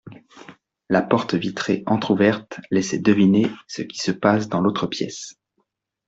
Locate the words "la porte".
0.89-1.35